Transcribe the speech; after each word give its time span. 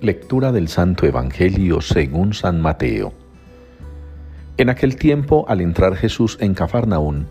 Lectura 0.00 0.52
del 0.52 0.68
Santo 0.68 1.06
Evangelio 1.06 1.80
según 1.80 2.32
San 2.32 2.60
Mateo. 2.60 3.12
En 4.56 4.68
aquel 4.68 4.94
tiempo, 4.94 5.44
al 5.48 5.60
entrar 5.60 5.96
Jesús 5.96 6.38
en 6.40 6.54
Cafarnaún, 6.54 7.26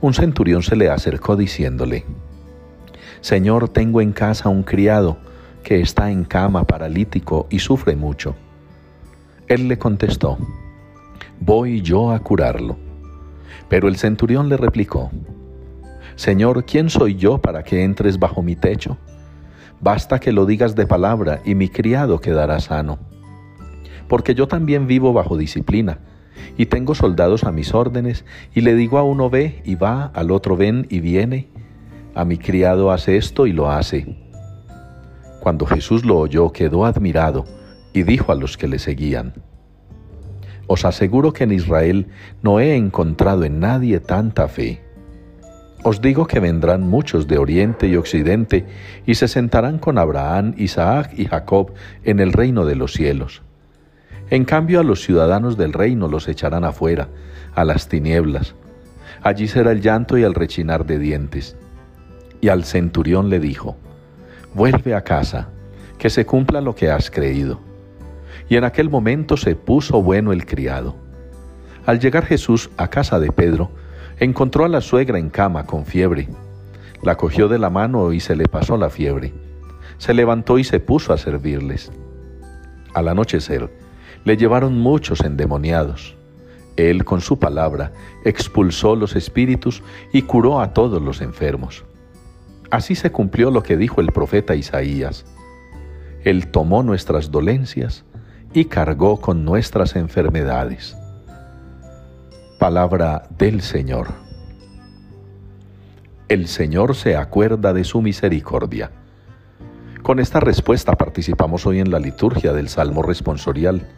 un 0.00 0.12
centurión 0.12 0.64
se 0.64 0.74
le 0.74 0.90
acercó 0.90 1.36
diciéndole, 1.36 2.04
Señor, 3.20 3.68
tengo 3.68 4.00
en 4.00 4.10
casa 4.10 4.48
un 4.48 4.64
criado 4.64 5.18
que 5.62 5.80
está 5.80 6.10
en 6.10 6.24
cama 6.24 6.64
paralítico 6.64 7.46
y 7.50 7.60
sufre 7.60 7.94
mucho. 7.94 8.34
Él 9.46 9.68
le 9.68 9.78
contestó, 9.78 10.38
Voy 11.38 11.82
yo 11.82 12.10
a 12.10 12.18
curarlo. 12.18 12.78
Pero 13.68 13.86
el 13.86 13.96
centurión 13.96 14.48
le 14.48 14.56
replicó, 14.56 15.12
Señor, 16.16 16.64
¿quién 16.64 16.90
soy 16.90 17.14
yo 17.14 17.38
para 17.38 17.62
que 17.62 17.84
entres 17.84 18.18
bajo 18.18 18.42
mi 18.42 18.56
techo? 18.56 18.98
Basta 19.82 20.20
que 20.20 20.30
lo 20.30 20.46
digas 20.46 20.76
de 20.76 20.86
palabra 20.86 21.40
y 21.44 21.56
mi 21.56 21.68
criado 21.68 22.20
quedará 22.20 22.60
sano. 22.60 23.00
Porque 24.06 24.34
yo 24.34 24.46
también 24.46 24.86
vivo 24.86 25.12
bajo 25.12 25.36
disciplina, 25.36 25.98
y 26.56 26.66
tengo 26.66 26.94
soldados 26.94 27.42
a 27.42 27.50
mis 27.50 27.74
órdenes, 27.74 28.24
y 28.54 28.60
le 28.60 28.76
digo 28.76 28.98
a 28.98 29.02
uno 29.02 29.28
ve 29.28 29.60
y 29.64 29.74
va, 29.74 30.06
al 30.14 30.30
otro 30.30 30.56
ven 30.56 30.86
y 30.88 31.00
viene. 31.00 31.48
A 32.14 32.24
mi 32.24 32.38
criado 32.38 32.92
hace 32.92 33.16
esto 33.16 33.48
y 33.48 33.52
lo 33.52 33.70
hace. 33.70 34.16
Cuando 35.40 35.66
Jesús 35.66 36.04
lo 36.04 36.18
oyó, 36.18 36.52
quedó 36.52 36.84
admirado, 36.84 37.44
y 37.92 38.04
dijo 38.04 38.30
a 38.30 38.36
los 38.36 38.56
que 38.56 38.68
le 38.68 38.78
seguían, 38.78 39.34
Os 40.68 40.84
aseguro 40.84 41.32
que 41.32 41.42
en 41.42 41.52
Israel 41.52 42.06
no 42.40 42.60
he 42.60 42.76
encontrado 42.76 43.42
en 43.42 43.58
nadie 43.58 43.98
tanta 43.98 44.46
fe. 44.46 44.81
Os 45.84 46.00
digo 46.00 46.26
que 46.28 46.38
vendrán 46.38 46.88
muchos 46.88 47.26
de 47.26 47.38
oriente 47.38 47.88
y 47.88 47.96
occidente 47.96 48.66
y 49.04 49.16
se 49.16 49.26
sentarán 49.26 49.78
con 49.78 49.98
Abraham, 49.98 50.54
Isaac 50.56 51.12
y 51.16 51.26
Jacob 51.26 51.72
en 52.04 52.20
el 52.20 52.32
reino 52.32 52.64
de 52.64 52.76
los 52.76 52.92
cielos. 52.92 53.42
En 54.30 54.44
cambio 54.44 54.78
a 54.78 54.84
los 54.84 55.02
ciudadanos 55.02 55.56
del 55.56 55.72
reino 55.72 56.06
los 56.06 56.28
echarán 56.28 56.64
afuera, 56.64 57.08
a 57.54 57.64
las 57.64 57.88
tinieblas. 57.88 58.54
Allí 59.22 59.48
será 59.48 59.72
el 59.72 59.80
llanto 59.80 60.16
y 60.16 60.22
el 60.22 60.34
rechinar 60.34 60.86
de 60.86 60.98
dientes. 60.98 61.56
Y 62.40 62.48
al 62.48 62.64
centurión 62.64 63.28
le 63.28 63.40
dijo, 63.40 63.76
Vuelve 64.54 64.94
a 64.94 65.02
casa, 65.02 65.48
que 65.98 66.10
se 66.10 66.24
cumpla 66.24 66.60
lo 66.60 66.74
que 66.74 66.90
has 66.90 67.10
creído. 67.10 67.60
Y 68.48 68.56
en 68.56 68.64
aquel 68.64 68.88
momento 68.88 69.36
se 69.36 69.56
puso 69.56 70.00
bueno 70.00 70.32
el 70.32 70.46
criado. 70.46 70.94
Al 71.86 71.98
llegar 71.98 72.24
Jesús 72.24 72.70
a 72.76 72.88
casa 72.88 73.18
de 73.18 73.32
Pedro, 73.32 73.70
Encontró 74.22 74.64
a 74.64 74.68
la 74.68 74.80
suegra 74.80 75.18
en 75.18 75.30
cama 75.30 75.66
con 75.66 75.84
fiebre. 75.84 76.28
La 77.02 77.16
cogió 77.16 77.48
de 77.48 77.58
la 77.58 77.70
mano 77.70 78.12
y 78.12 78.20
se 78.20 78.36
le 78.36 78.44
pasó 78.44 78.76
la 78.76 78.88
fiebre. 78.88 79.34
Se 79.98 80.14
levantó 80.14 80.58
y 80.58 80.62
se 80.62 80.78
puso 80.78 81.12
a 81.12 81.18
servirles. 81.18 81.90
Al 82.94 83.08
anochecer, 83.08 83.68
le 84.22 84.36
llevaron 84.36 84.78
muchos 84.78 85.22
endemoniados. 85.22 86.14
Él 86.76 87.04
con 87.04 87.20
su 87.20 87.40
palabra 87.40 87.90
expulsó 88.24 88.94
los 88.94 89.16
espíritus 89.16 89.82
y 90.12 90.22
curó 90.22 90.60
a 90.60 90.72
todos 90.72 91.02
los 91.02 91.20
enfermos. 91.20 91.84
Así 92.70 92.94
se 92.94 93.10
cumplió 93.10 93.50
lo 93.50 93.64
que 93.64 93.76
dijo 93.76 94.00
el 94.00 94.12
profeta 94.12 94.54
Isaías. 94.54 95.26
Él 96.22 96.46
tomó 96.46 96.84
nuestras 96.84 97.32
dolencias 97.32 98.04
y 98.54 98.66
cargó 98.66 99.20
con 99.20 99.44
nuestras 99.44 99.96
enfermedades. 99.96 100.96
Palabra 102.62 103.24
del 103.36 103.60
Señor. 103.60 104.06
El 106.28 106.46
Señor 106.46 106.94
se 106.94 107.16
acuerda 107.16 107.72
de 107.72 107.82
su 107.82 108.00
misericordia. 108.02 108.92
Con 110.04 110.20
esta 110.20 110.38
respuesta 110.38 110.92
participamos 110.92 111.66
hoy 111.66 111.80
en 111.80 111.90
la 111.90 111.98
liturgia 111.98 112.52
del 112.52 112.68
Salmo 112.68 113.02
responsorial, 113.02 113.88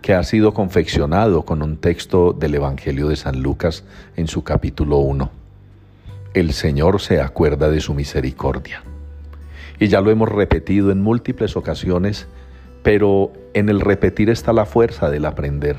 que 0.00 0.14
ha 0.14 0.22
sido 0.22 0.54
confeccionado 0.54 1.44
con 1.44 1.60
un 1.60 1.76
texto 1.76 2.32
del 2.32 2.54
Evangelio 2.54 3.08
de 3.08 3.16
San 3.16 3.42
Lucas 3.42 3.82
en 4.14 4.28
su 4.28 4.44
capítulo 4.44 4.98
1. 4.98 5.32
El 6.34 6.52
Señor 6.52 7.00
se 7.00 7.20
acuerda 7.20 7.68
de 7.68 7.80
su 7.80 7.94
misericordia. 7.94 8.84
Y 9.80 9.88
ya 9.88 10.00
lo 10.02 10.12
hemos 10.12 10.28
repetido 10.28 10.92
en 10.92 11.02
múltiples 11.02 11.56
ocasiones, 11.56 12.28
pero 12.84 13.32
en 13.54 13.68
el 13.68 13.80
repetir 13.80 14.30
está 14.30 14.52
la 14.52 14.66
fuerza 14.66 15.10
del 15.10 15.24
aprender, 15.24 15.78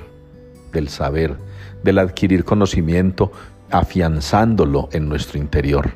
del 0.72 0.90
saber, 0.90 1.38
del 1.84 2.00
adquirir 2.00 2.46
conocimiento, 2.46 3.32
afianzándolo 3.72 4.90
en 4.92 5.10
nuestro 5.10 5.40
interior. 5.40 5.92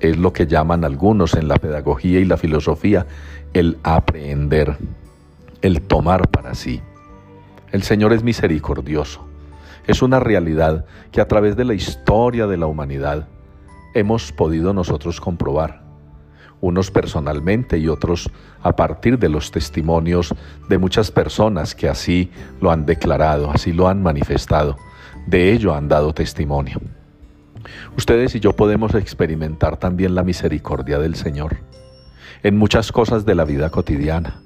Es 0.00 0.16
lo 0.16 0.32
que 0.32 0.46
llaman 0.46 0.84
algunos 0.84 1.34
en 1.34 1.48
la 1.48 1.56
pedagogía 1.56 2.20
y 2.20 2.24
la 2.24 2.36
filosofía 2.36 3.06
el 3.52 3.78
aprender, 3.82 4.76
el 5.62 5.82
tomar 5.82 6.28
para 6.28 6.54
sí. 6.54 6.80
El 7.70 7.82
Señor 7.82 8.12
es 8.12 8.22
misericordioso. 8.22 9.26
Es 9.86 10.02
una 10.02 10.18
realidad 10.18 10.86
que 11.12 11.20
a 11.20 11.28
través 11.28 11.56
de 11.56 11.64
la 11.64 11.74
historia 11.74 12.46
de 12.46 12.56
la 12.56 12.66
humanidad 12.66 13.28
hemos 13.94 14.32
podido 14.32 14.72
nosotros 14.72 15.20
comprobar 15.20 15.83
unos 16.64 16.90
personalmente 16.90 17.78
y 17.78 17.88
otros 17.88 18.30
a 18.62 18.74
partir 18.74 19.18
de 19.18 19.28
los 19.28 19.50
testimonios 19.50 20.34
de 20.68 20.78
muchas 20.78 21.10
personas 21.10 21.74
que 21.74 21.88
así 21.88 22.30
lo 22.60 22.70
han 22.70 22.86
declarado, 22.86 23.50
así 23.50 23.72
lo 23.72 23.88
han 23.88 24.02
manifestado 24.02 24.76
de 25.26 25.52
ello 25.52 25.74
han 25.74 25.88
dado 25.88 26.12
testimonio. 26.12 26.80
Ustedes 27.96 28.34
y 28.34 28.40
yo 28.40 28.54
podemos 28.54 28.94
experimentar 28.94 29.78
también 29.78 30.14
la 30.14 30.22
misericordia 30.22 30.98
del 30.98 31.14
Señor 31.14 31.56
en 32.42 32.58
muchas 32.58 32.92
cosas 32.92 33.24
de 33.24 33.34
la 33.34 33.44
vida 33.44 33.70
cotidiana, 33.70 34.42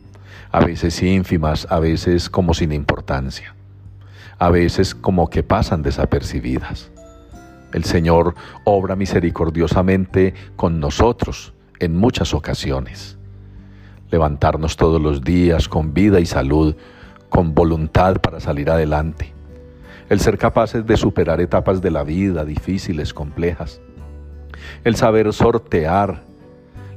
a 0.53 0.61
veces 0.61 1.03
ínfimas, 1.03 1.67
a 1.69 1.81
veces 1.81 2.31
como 2.31 2.55
sin 2.55 2.73
importancia, 2.73 3.57
a 4.39 4.51
veces 4.51 4.95
como 4.95 5.29
que 5.31 5.43
pasan 5.43 5.83
desapercibidas. 5.83 6.93
El 7.73 7.85
Señor 7.85 8.35
obra 8.65 8.95
misericordiosamente 8.95 10.35
con 10.55 10.79
nosotros 10.79 11.55
en 11.79 11.97
muchas 11.97 12.35
ocasiones. 12.35 13.17
Levantarnos 14.11 14.77
todos 14.77 15.01
los 15.01 15.23
días 15.23 15.69
con 15.69 15.95
vida 15.95 16.21
y 16.21 16.27
salud, 16.27 16.75
con 17.29 17.55
voluntad 17.55 18.17
para 18.21 18.41
salir 18.41 18.71
adelante 18.71 19.39
el 20.09 20.21
ser 20.21 20.39
capaces 20.39 20.87
de 20.87 20.97
superar 20.97 21.41
etapas 21.41 21.83
de 21.83 21.91
la 21.91 22.03
vida 22.03 22.45
difíciles, 22.45 23.13
complejas, 23.13 23.81
el 24.85 24.97
saber 24.97 25.33
sortear 25.33 26.23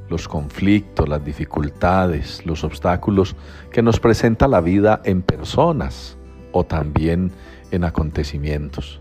los 0.08 0.28
conflictos, 0.28 1.08
las 1.08 1.24
dificultades, 1.24 2.44
los 2.44 2.64
obstáculos 2.64 3.36
que 3.70 3.82
nos 3.82 4.00
presenta 4.00 4.48
la 4.48 4.60
vida 4.60 5.00
en 5.04 5.22
personas 5.22 6.16
o 6.52 6.64
también 6.64 7.32
en 7.70 7.84
acontecimientos. 7.84 9.00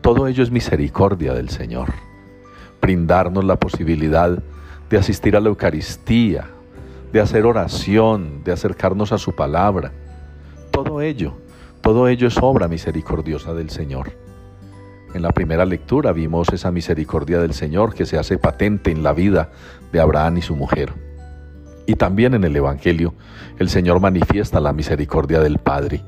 Todo 0.00 0.26
ello 0.26 0.42
es 0.42 0.50
misericordia 0.50 1.32
del 1.32 1.48
Señor. 1.48 1.92
Brindarnos 2.82 3.44
la 3.44 3.56
posibilidad 3.56 4.42
de 4.90 4.98
asistir 4.98 5.36
a 5.36 5.40
la 5.40 5.48
Eucaristía, 5.48 6.48
de 7.12 7.20
hacer 7.20 7.46
oración, 7.46 8.42
de 8.44 8.52
acercarnos 8.52 9.12
a 9.12 9.18
su 9.18 9.34
palabra. 9.34 9.92
Todo 10.70 11.00
ello 11.00 11.34
todo 11.84 12.08
ello 12.08 12.28
es 12.28 12.38
obra 12.40 12.66
misericordiosa 12.66 13.52
del 13.52 13.68
Señor. 13.68 14.12
En 15.12 15.20
la 15.20 15.32
primera 15.32 15.66
lectura 15.66 16.12
vimos 16.12 16.48
esa 16.50 16.70
misericordia 16.70 17.40
del 17.40 17.52
Señor 17.52 17.94
que 17.94 18.06
se 18.06 18.16
hace 18.16 18.38
patente 18.38 18.90
en 18.90 19.02
la 19.02 19.12
vida 19.12 19.50
de 19.92 20.00
Abraham 20.00 20.38
y 20.38 20.40
su 20.40 20.56
mujer. 20.56 20.94
Y 21.84 21.96
también 21.96 22.32
en 22.32 22.44
el 22.44 22.56
Evangelio 22.56 23.12
el 23.58 23.68
Señor 23.68 24.00
manifiesta 24.00 24.60
la 24.60 24.72
misericordia 24.72 25.40
del 25.40 25.58
Padre, 25.58 26.02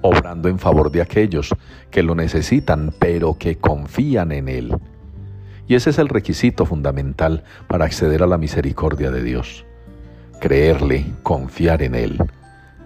obrando 0.00 0.48
en 0.48 0.60
favor 0.60 0.92
de 0.92 1.02
aquellos 1.02 1.52
que 1.90 2.04
lo 2.04 2.14
necesitan 2.14 2.94
pero 2.96 3.36
que 3.36 3.56
confían 3.56 4.30
en 4.30 4.48
Él. 4.48 4.76
Y 5.68 5.74
ese 5.74 5.90
es 5.90 5.98
el 5.98 6.08
requisito 6.08 6.64
fundamental 6.64 7.44
para 7.66 7.84
acceder 7.84 8.22
a 8.22 8.26
la 8.26 8.38
misericordia 8.38 9.10
de 9.10 9.22
Dios. 9.22 9.64
Creerle, 10.40 11.06
confiar 11.22 11.82
en 11.82 11.94
Él, 11.94 12.18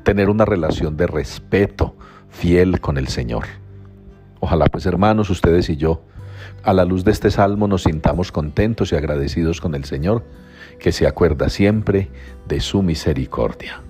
tener 0.03 0.31
una 0.31 0.45
relación 0.45 0.97
de 0.97 1.07
respeto, 1.07 1.95
fiel 2.31 2.81
con 2.81 2.97
el 2.97 3.09
Señor. 3.09 3.45
Ojalá 4.41 4.67
pues 4.67 4.87
hermanos, 4.87 5.29
ustedes 5.31 5.69
y 5.69 5.77
yo, 5.77 6.03
a 6.63 6.73
la 6.73 6.85
luz 6.85 7.05
de 7.05 7.13
este 7.13 7.31
salmo 7.31 7.69
nos 7.69 7.83
sintamos 7.83 8.33
contentos 8.33 8.93
y 8.93 8.97
agradecidos 8.97 9.61
con 9.61 9.75
el 9.75 9.85
Señor, 9.85 10.25
que 10.79 10.93
se 10.93 11.07
acuerda 11.07 11.49
siempre 11.51 12.09
de 12.49 12.61
su 12.61 12.83
misericordia. 12.83 13.83